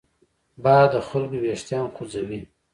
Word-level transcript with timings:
باد 0.63 0.89
د 0.91 0.95
خلکو 1.07 1.35
وېښتان 1.43 1.85
خوځوي 1.95 2.41